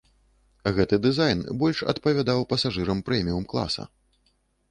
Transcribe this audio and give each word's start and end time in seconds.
Гэты 0.75 0.95
дызайн 1.05 1.43
больш 1.61 1.81
адпавядаў 1.93 2.39
пасажырам 2.53 3.05
прэміум-класа. 3.09 3.83